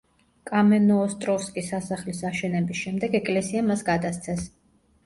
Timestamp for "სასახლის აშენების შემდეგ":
1.75-3.21